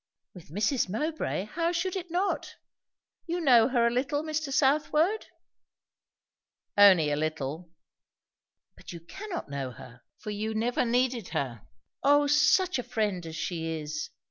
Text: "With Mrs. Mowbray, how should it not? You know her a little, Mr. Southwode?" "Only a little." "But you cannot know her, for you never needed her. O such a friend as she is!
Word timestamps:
"With 0.33 0.47
Mrs. 0.49 0.89
Mowbray, 0.89 1.45
how 1.45 1.71
should 1.71 1.95
it 1.95 2.09
not? 2.09 2.55
You 3.27 3.39
know 3.39 3.67
her 3.67 3.85
a 3.85 3.91
little, 3.91 4.23
Mr. 4.23 4.51
Southwode?" 4.51 5.27
"Only 6.75 7.11
a 7.11 7.15
little." 7.15 7.69
"But 8.75 8.91
you 8.93 8.99
cannot 9.01 9.49
know 9.49 9.69
her, 9.69 10.01
for 10.17 10.31
you 10.31 10.55
never 10.55 10.85
needed 10.85 11.27
her. 11.37 11.67
O 12.01 12.25
such 12.25 12.79
a 12.79 12.83
friend 12.83 13.27
as 13.27 13.35
she 13.35 13.73
is! 13.79 14.09